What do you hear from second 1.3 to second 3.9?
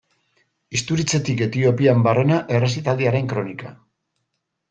Etiopian barrena errezitaldiaren kronika.